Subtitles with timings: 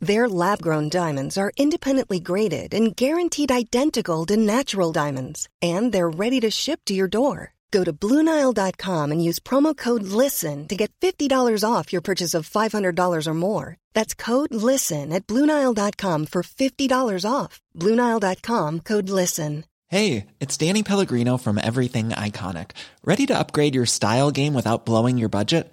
[0.00, 6.08] Their lab grown diamonds are independently graded and guaranteed identical to natural diamonds, and they're
[6.08, 7.54] ready to ship to your door.
[7.70, 12.48] Go to BlueNile.com and use promo code LISTEN to get $50 off your purchase of
[12.48, 13.76] $500 or more.
[13.92, 17.60] That's code LISTEN at BlueNile.com for $50 off.
[17.76, 19.64] BlueNile.com code LISTEN.
[19.88, 22.72] Hey, it's Danny Pellegrino from Everything Iconic.
[23.04, 25.72] Ready to upgrade your style game without blowing your budget?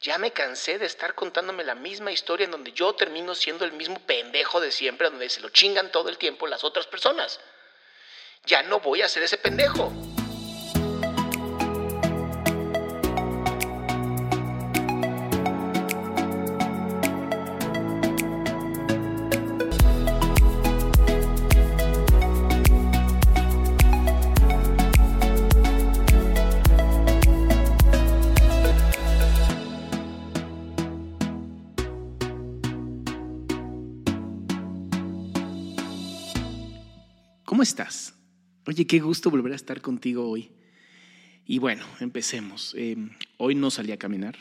[0.00, 3.72] Ya me cansé de estar contándome la misma historia en donde yo termino siendo el
[3.72, 7.38] mismo pendejo de siempre, donde se lo chingan todo el tiempo las otras personas.
[8.46, 9.92] Ya no voy a ser ese pendejo.
[37.60, 38.14] ¿Cómo estás?
[38.66, 40.50] Oye, qué gusto volver a estar contigo hoy.
[41.44, 42.74] Y bueno, empecemos.
[42.74, 42.96] Eh,
[43.36, 44.34] hoy no salí a caminar,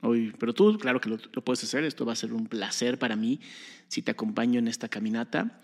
[0.00, 1.84] hoy, pero tú, claro que lo, lo, puedes hacer.
[1.84, 3.38] Esto va a ser un placer para mí
[3.86, 5.60] si te acompaño en esta caminata.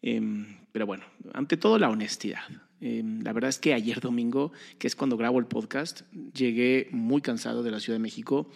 [0.00, 2.44] Eh, pero bueno, ante todo la honestidad.
[2.80, 7.20] Eh, la verdad es que ayer domingo, que es cuando grabo el podcast, llegué muy
[7.20, 8.50] cansado de la Ciudad de México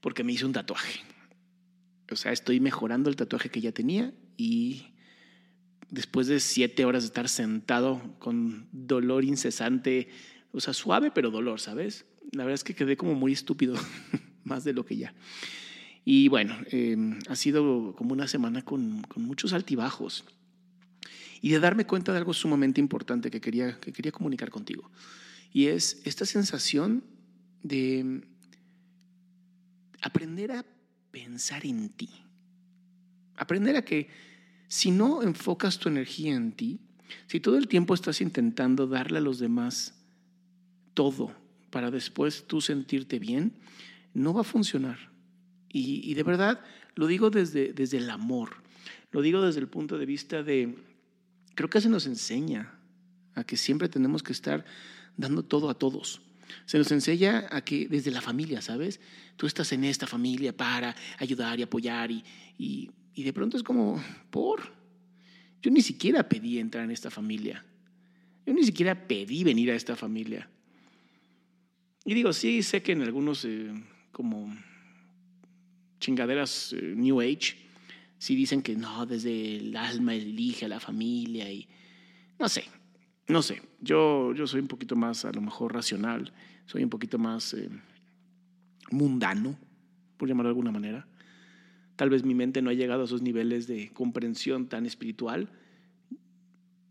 [0.00, 1.00] porque me hice un tatuaje.
[2.10, 4.95] O sea, estoy mejorando el tatuaje que ya tenía y
[5.90, 10.08] después de siete horas de estar sentado con dolor incesante,
[10.52, 12.06] o sea, suave pero dolor, ¿sabes?
[12.32, 13.76] La verdad es que quedé como muy estúpido,
[14.44, 15.14] más de lo que ya.
[16.04, 16.96] Y bueno, eh,
[17.28, 20.24] ha sido como una semana con, con, muchos altibajos
[21.40, 24.90] y de darme cuenta de algo sumamente importante que quería, que quería comunicar contigo.
[25.52, 27.02] Y es esta sensación
[27.62, 28.22] de
[30.00, 30.64] aprender a
[31.10, 32.10] pensar en ti.
[33.36, 34.08] Aprender a que
[34.68, 36.80] si no enfocas tu energía en ti,
[37.26, 39.94] si todo el tiempo estás intentando darle a los demás
[40.94, 41.32] todo
[41.70, 43.52] para después tú sentirte bien,
[44.14, 45.10] no va a funcionar.
[45.68, 46.60] Y, de verdad
[46.94, 48.62] lo digo desde, desde el amor,
[49.12, 50.74] lo digo desde el punto de vista de,
[51.54, 52.78] creo que se nos enseña
[53.34, 54.64] a que siempre tenemos que estar
[55.18, 56.22] dando todo a todos.
[56.64, 59.00] Se nos enseña a que desde la familia, ¿sabes?
[59.36, 62.24] Tú estás en esta familia para ayudar y apoyar y,
[62.56, 63.98] y y de pronto es como,
[64.30, 64.60] por,
[65.62, 67.64] yo ni siquiera pedí entrar en esta familia.
[68.44, 70.50] Yo ni siquiera pedí venir a esta familia.
[72.04, 73.72] Y digo, sí, sé que en algunos eh,
[74.12, 74.54] como
[75.98, 77.56] chingaderas eh, New Age,
[78.18, 81.66] sí dicen que no, desde el alma elige a la familia y
[82.38, 82.64] no sé,
[83.28, 83.62] no sé.
[83.80, 86.34] Yo, yo soy un poquito más a lo mejor racional,
[86.66, 87.70] soy un poquito más eh,
[88.90, 89.58] mundano,
[90.18, 91.08] por llamarlo de alguna manera.
[91.96, 95.48] Tal vez mi mente no ha llegado a esos niveles de comprensión tan espiritual.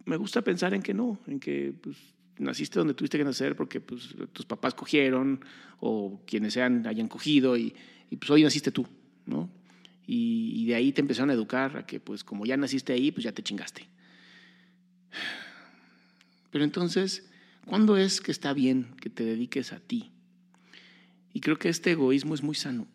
[0.06, 1.98] Me gusta pensar en que no, en que pues,
[2.38, 5.46] naciste donde tuviste que nacer porque pues, tus papás cogieron
[5.80, 7.74] o quienes sean hayan cogido y,
[8.10, 8.88] y pues hoy naciste tú,
[9.26, 9.50] ¿no?
[10.08, 13.12] Y, y, de ahí te empezaron a educar a que pues como ya naciste ahí,
[13.12, 13.88] pues ya te chingaste.
[16.52, 17.28] Pero entonces,
[17.66, 20.12] ¿cuándo es que está bien que te dediques a ti?
[21.34, 22.88] Y creo que este egoísmo es muy sano.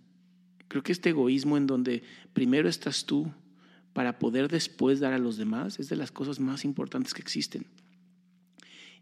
[0.71, 3.29] Creo que este egoísmo en donde primero estás tú
[3.93, 7.67] para poder después dar a los demás es de las cosas más importantes que existen.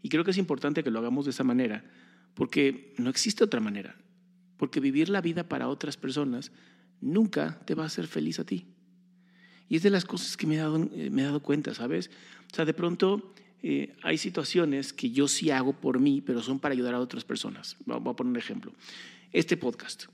[0.01, 1.85] Y creo que es importante que lo hagamos de esa manera,
[2.33, 3.95] porque no existe otra manera.
[4.57, 6.51] Porque vivir la vida para otras personas
[7.01, 8.65] nunca te va a hacer feliz a ti.
[9.69, 12.09] Y es de las cosas que me he dado, eh, me he dado cuenta, ¿sabes?
[12.51, 16.59] O sea, de pronto eh, hay situaciones que yo sí hago por mí, pero son
[16.59, 17.77] para ayudar a otras personas.
[17.85, 18.73] Voy a poner un ejemplo.
[19.31, 20.07] Este podcast.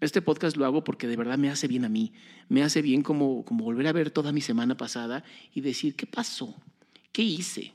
[0.00, 2.12] Este podcast lo hago porque de verdad me hace bien a mí.
[2.48, 6.06] Me hace bien como, como volver a ver toda mi semana pasada y decir, ¿qué
[6.06, 6.54] pasó?
[7.12, 7.72] ¿Qué hice?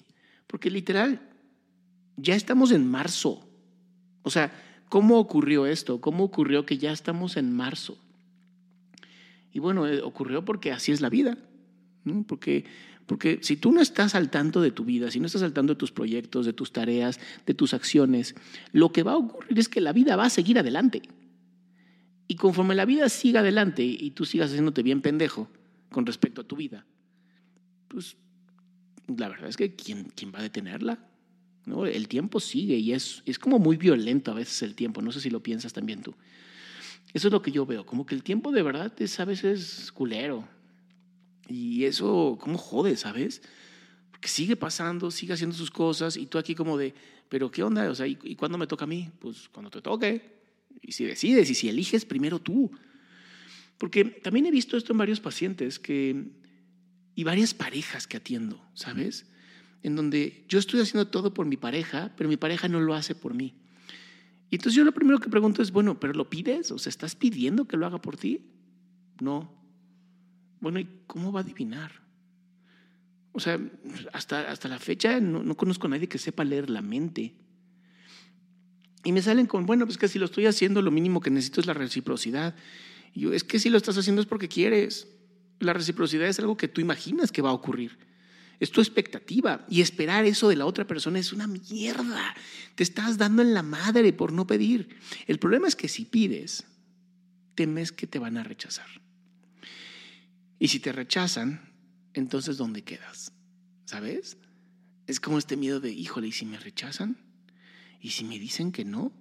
[0.48, 1.22] Porque literal,
[2.18, 3.48] Ya estamos en marzo.
[4.22, 4.54] O sea,
[4.90, 6.02] ¿cómo ocurrió esto?
[6.02, 7.98] ¿Cómo ocurrió que ya estamos en marzo?
[9.52, 11.38] Y bueno, eh, ocurrió porque así es la vida.
[12.28, 12.66] Porque,
[13.08, 15.74] porque si tú no estás al tanto de tu vida, si no estás al tanto
[15.74, 18.36] de tus proyectos, de tus tareas, de tus acciones,
[18.74, 21.02] lo que va a ocurrir es que la vida va a seguir adelante.
[22.32, 25.50] Y conforme la vida siga adelante y tú sigas haciéndote bien pendejo
[25.90, 26.86] con respecto a tu vida,
[27.90, 28.16] pues
[29.18, 30.98] la verdad es que ¿quién, quién va a detenerla?
[31.66, 31.86] ¿No?
[31.86, 35.02] El tiempo sigue y es, es como muy violento a veces el tiempo.
[35.02, 36.16] No sé si lo piensas también tú.
[37.14, 39.92] Eso es lo que yo veo, como que el tiempo de verdad es a veces
[39.92, 40.48] culero.
[41.50, 43.42] Y eso, ¿cómo jode, sabes?
[44.10, 46.94] Porque sigue pasando, sigue haciendo sus cosas y tú aquí como de,
[47.28, 47.92] pero ¿qué onda?
[47.92, 49.12] O sea, ¿y, ¿y cuándo me toca a mí?
[49.20, 50.41] Pues cuando te toque.
[50.82, 52.72] Y si decides y si eliges, primero tú.
[53.78, 56.32] Porque también he visto esto en varios pacientes que,
[57.16, 59.26] y varias parejas que atiendo, ¿sabes?
[59.84, 63.16] En donde yo estoy haciendo todo por mi pareja, pero mi pareja no lo hace
[63.16, 63.56] por mí.
[64.52, 66.72] Y entonces yo lo primero que pregunto es, bueno, ¿pero lo pides?
[66.72, 68.52] O sea, ¿estás pidiendo que lo haga por ti?
[69.20, 69.52] No.
[70.60, 72.02] Bueno, ¿y cómo va a adivinar?
[73.32, 73.60] O sea,
[74.14, 77.34] hasta, hasta la fecha no, no conozco a nadie que sepa leer la mente.
[79.04, 81.62] Y me salen con, bueno, pues que si lo estoy haciendo, lo mínimo que necesito
[81.62, 82.56] es la reciprocidad.
[83.14, 85.08] Y yo, es que si lo estás haciendo es porque quieres.
[85.60, 87.98] La reciprocidad es algo que tú imaginas que va a ocurrir
[88.62, 89.66] es tu expectativa.
[89.68, 92.36] Y esperar eso de la otra persona es una mierda.
[92.76, 94.96] Te estás dando en la madre por no pedir.
[95.26, 96.64] El problema es que si pides,
[97.56, 98.86] temes que te van a rechazar.
[100.60, 101.74] Y si te rechazan,
[102.14, 103.34] entonces ¿dónde quedas?
[103.86, 104.38] ¿Sabes?
[105.08, 107.18] Es como este miedo de, híjole, ¿y si me rechazan?
[108.02, 109.14] ¿Y si me dicen que no?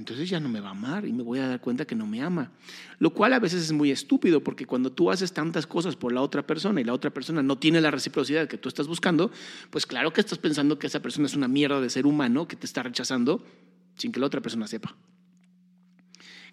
[0.00, 2.06] entonces ya no me va a amar y me voy a dar cuenta que no
[2.06, 2.52] me ama.
[2.98, 6.22] Lo cual a veces es muy estúpido porque cuando tú haces tantas cosas por la
[6.22, 9.30] otra persona y la otra persona no tiene la reciprocidad que tú estás buscando,
[9.70, 12.56] pues claro que estás pensando que esa persona es una mierda de ser humano que
[12.56, 13.44] te está rechazando
[13.96, 14.96] sin que la otra persona sepa.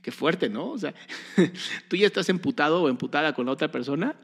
[0.02, 0.72] Qué fuerte, ¿no?
[0.72, 0.94] O sea,
[1.88, 4.16] tú ya estás emputado o emputada con la otra persona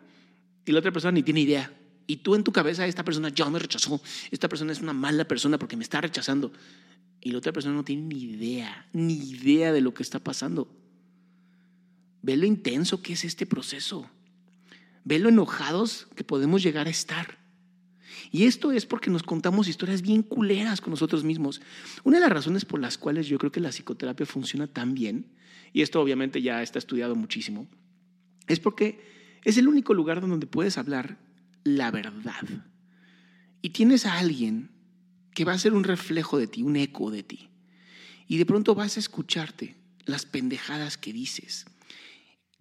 [0.66, 1.72] y la otra persona ni tiene idea.
[2.06, 5.25] Y tú en tu cabeza, esta persona ya me rechazó, esta persona es una mala
[5.25, 6.52] persona porque me está rechazando
[7.24, 10.68] y la otra persona no tiene ni idea, ni idea de lo que está pasando.
[12.22, 14.10] Ve lo intenso que es este proceso.
[15.06, 17.38] Ve lo enojados que podemos llegar a estar.
[18.30, 21.62] Y esto es porque nos contamos historias bien culeras con nosotros mismos.
[22.04, 25.31] Una de las razones por las cuales yo creo que la psicoterapia funciona tan bien,
[25.72, 27.68] y esto obviamente ya está estudiado muchísimo,
[28.48, 29.00] es porque
[29.46, 31.18] es el único lugar donde puedes hablar
[31.64, 32.44] la verdad.
[33.62, 34.73] Y tienes a alguien
[35.33, 37.50] que va a ser un reflejo de ti, un eco de ti.
[38.27, 39.75] Y de pronto vas a escucharte
[40.06, 41.65] las pendejadas que dices.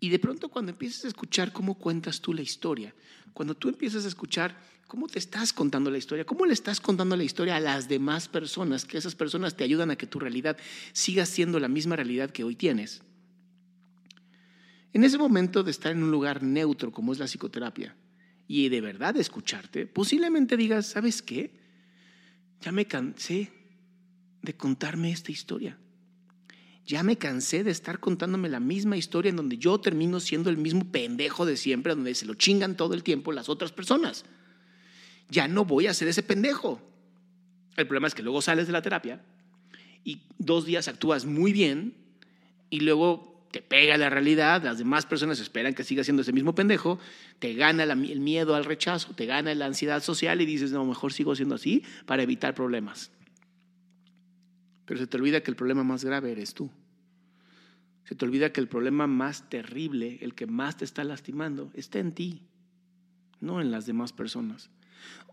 [0.00, 2.94] Y de pronto cuando empiezas a escuchar cómo cuentas tú la historia,
[3.32, 4.56] cuando tú empiezas a escuchar
[4.88, 8.28] cómo te estás contando la historia, cómo le estás contando la historia a las demás
[8.28, 10.56] personas, que esas personas te ayudan a que tu realidad
[10.92, 13.02] siga siendo la misma realidad que hoy tienes.
[14.92, 17.96] En ese momento de estar en un lugar neutro como es la psicoterapia
[18.46, 21.62] y de verdad escucharte, posiblemente digas, ¿sabes qué?
[22.62, 23.50] Ya me cansé
[24.41, 25.79] de contarme esta historia.
[26.87, 30.56] Ya me cansé de estar contándome la misma historia en donde yo termino siendo el
[30.56, 34.25] mismo pendejo de siempre, donde se lo chingan todo el tiempo las otras personas.
[35.29, 36.81] Ya no voy a ser ese pendejo.
[37.76, 39.25] El problema es que luego sales de la terapia
[40.04, 41.95] y dos días actúas muy bien
[42.71, 46.54] y luego te pega la realidad, las demás personas esperan que sigas siendo ese mismo
[46.54, 46.99] pendejo,
[47.38, 51.12] te gana el miedo al rechazo, te gana la ansiedad social y dices, no, mejor
[51.12, 53.12] sigo siendo así para evitar problemas.
[54.87, 56.71] Pero se te olvida que el problema más grave eres tú.
[58.04, 61.99] Se te olvida que el problema más terrible, el que más te está lastimando, está
[61.99, 62.42] en ti,
[63.40, 64.71] no en las demás personas.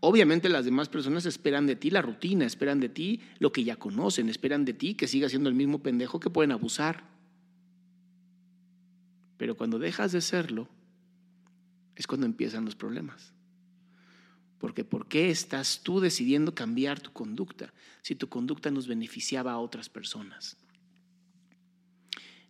[0.00, 3.76] Obviamente las demás personas esperan de ti la rutina, esperan de ti lo que ya
[3.76, 7.09] conocen, esperan de ti que sigas siendo el mismo pendejo que pueden abusar.
[9.40, 10.68] Pero cuando dejas de serlo,
[11.96, 13.32] es cuando empiezan los problemas.
[14.58, 19.58] Porque ¿por qué estás tú decidiendo cambiar tu conducta si tu conducta nos beneficiaba a
[19.58, 20.58] otras personas?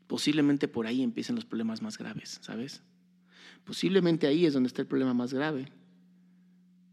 [0.08, 2.82] Posiblemente por ahí empiezan los problemas más graves, ¿sabes?
[3.62, 5.68] Posiblemente ahí es donde está el problema más grave.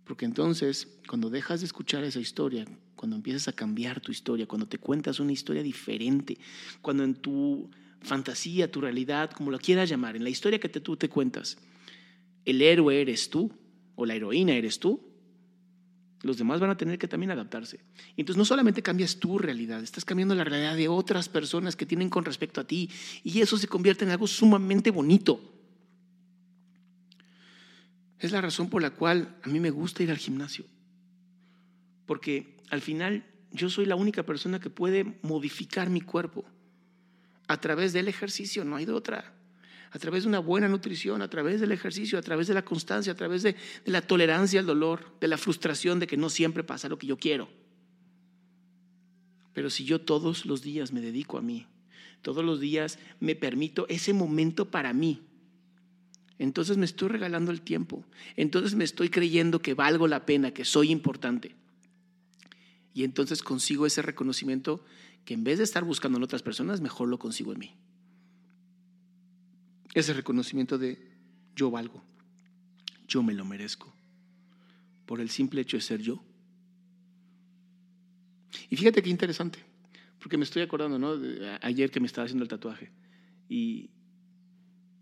[0.04, 4.68] Porque entonces, cuando dejas de escuchar esa historia, cuando empiezas a cambiar tu historia, cuando
[4.68, 6.38] te cuentas una historia diferente,
[6.84, 7.72] cuando en tu
[8.08, 11.58] fantasía, tu realidad, como lo quieras llamar, en la historia que tú te cuentas,
[12.46, 13.52] el héroe eres tú
[13.96, 15.04] o la heroína eres tú,
[16.24, 17.80] los demás van a tener que también adaptarse.
[18.16, 22.10] Entonces no solamente cambias tu realidad, estás cambiando la realidad de otras personas que tienen
[22.10, 22.90] con respecto a ti
[23.24, 25.54] y eso se convierte en algo sumamente bonito.
[28.20, 30.66] Es la razón por la cual a mí me gusta ir al gimnasio,
[32.08, 36.46] porque al final Yo soy la única persona que puede modificar mi cuerpo
[37.48, 39.34] a través del ejercicio, no hay de otra.
[39.92, 43.14] A través de una buena nutrición, a través del ejercicio, a través de la constancia,
[43.14, 43.54] a través de,
[43.86, 47.08] de la tolerancia al dolor, de la frustración de que no siempre pasa lo que
[47.08, 47.50] yo quiero.
[49.54, 51.66] Pero si yo todos los días me dedico a mí,
[52.22, 55.22] todos los días me permito ese momento para mí,
[56.40, 60.66] entonces me estoy regalando el tiempo, entonces me estoy creyendo que valgo la pena, que
[60.66, 61.56] soy importante.
[62.94, 64.84] Y entonces consigo ese reconocimiento
[65.28, 67.76] que en vez de estar buscando en otras personas, mejor lo consigo en mí.
[69.94, 71.18] Ese reconocimiento de
[71.54, 72.02] yo valgo,
[73.10, 73.94] yo me lo merezco,
[75.06, 76.24] por el simple hecho de ser yo.
[78.70, 79.60] Y fíjate qué interesante,
[80.18, 81.22] porque me estoy acordando, ¿no?
[81.62, 82.94] ayer que me estaba haciendo el tatuaje
[83.50, 83.90] y,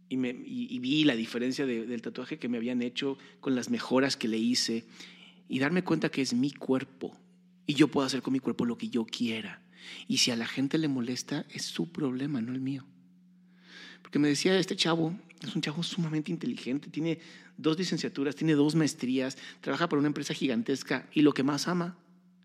[0.10, 4.40] y, vi la diferencia del tatuaje que me habían hecho con las mejoras que le
[4.40, 4.88] hice
[5.48, 7.16] y darme cuenta que es mi cuerpo
[7.68, 9.62] y yo puedo hacer con mi cuerpo lo que yo quiera.
[10.08, 12.86] Y si a la gente le molesta, es su problema, no el mío.
[14.02, 17.20] Porque me decía, este chavo es un chavo sumamente inteligente, tiene
[17.58, 21.98] dos licenciaturas, tiene dos maestrías, trabaja para una empresa gigantesca y lo que más ama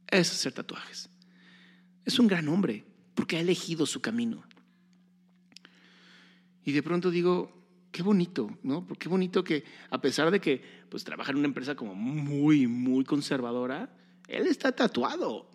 [0.09, 1.09] es hacer tatuajes.
[2.04, 4.42] Es un gran hombre porque ha elegido su camino.
[6.64, 7.52] Y de pronto digo,
[7.92, 8.87] qué bonito, ¿no?
[8.87, 12.66] Porque qué bonito que a pesar de que pues trabaja en una empresa como muy,
[12.66, 13.94] muy conservadora,
[14.28, 15.50] él está tatuado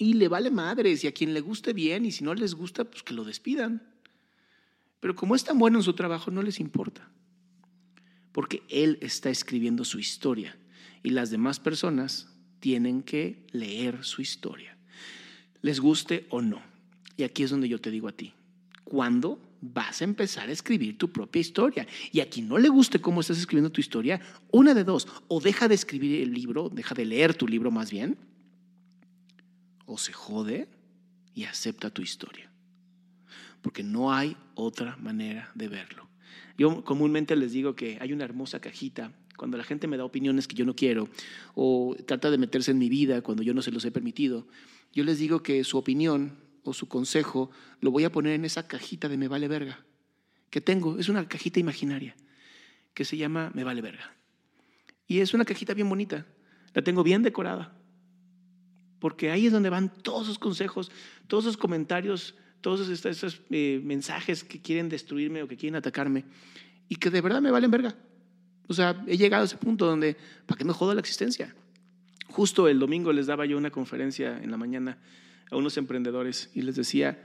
[0.00, 2.84] y le vale madres y a quien le guste bien y si no les gusta,
[2.84, 3.82] pues que lo despidan.
[4.98, 7.06] Pero como es tan bueno en su trabajo, no les importa.
[8.32, 10.56] Porque él está escribiendo su historia
[11.02, 12.28] y las demás personas
[12.60, 14.74] tienen que leer su historia,
[15.60, 16.62] les guste o no.
[17.18, 18.32] Y aquí es donde yo te digo a ti,
[18.84, 21.86] ¿cuándo vas a empezar a escribir tu propia historia?
[22.10, 24.18] Y a quien no le guste cómo estás escribiendo tu historia,
[24.50, 27.90] una de dos, o deja de escribir el libro, deja de leer tu libro más
[27.90, 28.16] bien,
[29.90, 30.68] o se jode
[31.34, 32.48] y acepta tu historia.
[33.60, 36.08] Porque no hay otra manera de verlo.
[36.56, 40.46] Yo comúnmente les digo que hay una hermosa cajita cuando la gente me da opiniones
[40.46, 41.08] que yo no quiero
[41.54, 44.46] o trata de meterse en mi vida cuando yo no se los he permitido,
[44.92, 48.68] yo les digo que su opinión o su consejo lo voy a poner en esa
[48.68, 49.84] cajita de me vale verga
[50.50, 50.98] que tengo.
[50.98, 52.14] Es una cajita imaginaria
[52.94, 54.14] que se llama me vale verga.
[55.08, 56.26] Y es una cajita bien bonita.
[56.74, 57.79] La tengo bien decorada.
[59.00, 60.90] Porque ahí es donde van todos esos consejos,
[61.26, 66.24] todos esos comentarios, todos esos, eh, mensajes que quieren destruirme o que quieren atacarme
[66.88, 67.96] y que de verdad me valen verga.
[68.68, 70.16] O sea, he llegado a ese punto donde,
[70.46, 71.54] ¿para qué me jodo la existencia?
[72.28, 74.98] Justo el domingo les daba yo una conferencia en la mañana
[75.50, 77.24] a unos emprendedores y les decía,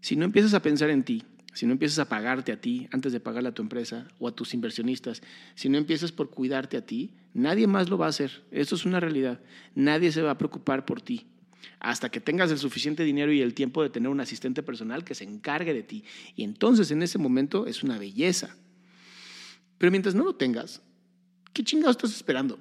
[0.00, 3.12] si no empiezas a pensar en ti, si no empiezas a pagarte a ti antes
[3.12, 5.22] de pagarle a tu empresa o a tus inversionistas,
[5.54, 8.42] si no empiezas por cuidarte a ti, nadie más lo va a hacer.
[8.50, 9.40] Esto es una realidad.
[9.74, 11.26] Nadie se va a preocupar por ti
[11.80, 15.14] hasta que tengas el suficiente dinero y el tiempo de tener un asistente personal que
[15.14, 16.04] se encargue de ti.
[16.36, 18.56] Y entonces en ese momento es una belleza.
[19.78, 20.80] Pero mientras no lo tengas,
[21.52, 22.60] ¿qué chingados estás esperando?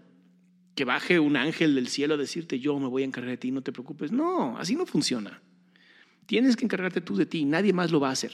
[0.76, 3.52] Que baje un ángel del cielo a decirte yo me voy a encargar de ti,
[3.52, 4.12] no te preocupes.
[4.12, 5.42] No, así no funciona.
[6.26, 8.32] Tienes que encargarte tú de ti, nadie más lo va a hacer.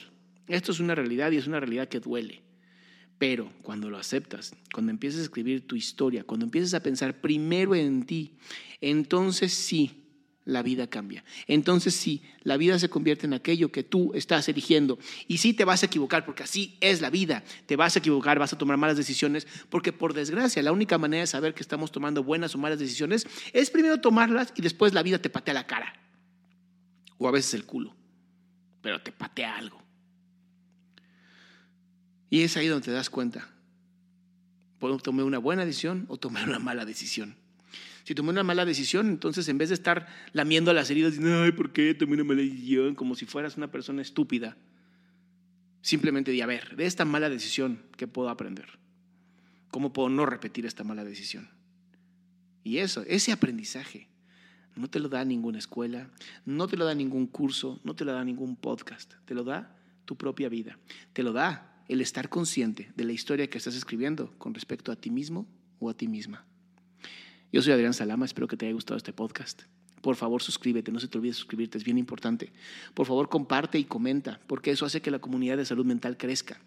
[0.48, 2.42] Esto es una realidad y es una realidad que duele.
[3.18, 7.74] Pero cuando lo aceptas, cuando empiezas a escribir tu historia, cuando empiezas a pensar primero
[7.74, 8.38] en ti,
[8.80, 10.04] entonces sí
[10.48, 11.26] la vida cambia.
[11.48, 14.98] Entonces sí, la vida se convierte en aquello que tú estás eligiendo.
[15.28, 17.44] Y sí te vas a equivocar, porque así es la vida.
[17.66, 21.22] Te vas a equivocar, vas a tomar malas decisiones, porque por desgracia la única manera
[21.22, 25.04] de saber que estamos tomando buenas o malas decisiones es primero tomarlas y después la
[25.04, 25.94] vida te patea la cara.
[27.18, 27.94] O a veces el culo,
[28.82, 29.87] pero te patea algo.
[32.30, 33.50] Y es ahí donde te das cuenta.
[34.80, 37.36] Tomar una buena decisión o tomar una mala decisión.
[38.04, 41.52] Si tomé una mala decisión, entonces en vez de estar lamiendo las heridas, diciendo, ay,
[41.52, 42.96] ¿por qué tomé una mala decisión?
[42.96, 44.56] Como si fueras una persona estúpida.
[45.82, 48.80] Simplemente di, a ver, de esta mala decisión, ¿qué puedo aprender?
[49.72, 51.50] ¿Cómo puedo no repetir esta mala decisión?
[52.64, 54.08] Y eso, ese aprendizaje,
[54.78, 56.10] no te lo da ninguna escuela,
[56.46, 59.76] no te lo da ningún curso, no te lo da ningún podcast, te lo da
[60.06, 60.80] tu propia vida,
[61.12, 64.96] te lo da el estar consciente de la historia que estás escribiendo con respecto a
[64.96, 65.48] ti mismo
[65.80, 66.46] o a ti misma.
[67.52, 69.64] Yo soy Adrián Salama, espero que te haya gustado este podcast.
[70.02, 72.52] Por favor, suscríbete, no se te olvide suscribirte, es bien importante.
[72.94, 76.62] Por favor, comparte y comenta, porque eso hace que la comunidad de salud mental crezca.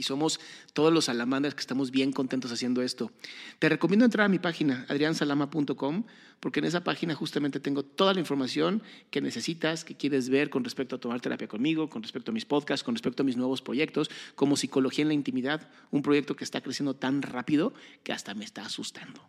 [0.00, 0.40] Y somos
[0.72, 3.12] todos los salamandras que estamos bien contentos haciendo esto.
[3.58, 6.04] Te recomiendo entrar a mi página, adriansalama.com,
[6.40, 10.64] porque en esa página justamente tengo toda la información que necesitas, que quieres ver con
[10.64, 13.60] respecto a tomar terapia conmigo, con respecto a mis podcasts, con respecto a mis nuevos
[13.60, 18.32] proyectos, como Psicología en la Intimidad, un proyecto que está creciendo tan rápido que hasta
[18.32, 19.20] me está asustando.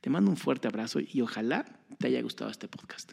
[0.00, 1.66] Te mando un fuerte abrazo y ojalá
[1.98, 3.12] te haya gustado este podcast.